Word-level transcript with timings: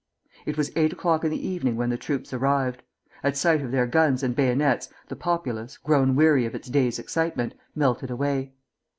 It 0.47 0.57
was 0.57 0.71
eight 0.75 0.91
o'clock 0.91 1.23
in 1.23 1.29
the 1.29 1.47
evening 1.47 1.75
when 1.75 1.91
the 1.91 1.95
troops 1.97 2.33
arrived. 2.33 2.81
At 3.21 3.37
sight 3.37 3.61
of 3.61 3.69
their 3.69 3.85
guns 3.85 4.23
and 4.23 4.35
bayonets 4.35 4.89
the 5.09 5.15
populace, 5.15 5.77
grown 5.77 6.15
weary 6.15 6.43
of 6.47 6.55
its 6.55 6.69
day's 6.69 6.97
excitement, 6.97 7.53
melted 7.75 8.09
away. 8.09 8.53